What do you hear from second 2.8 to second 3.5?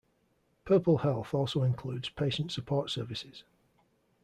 services.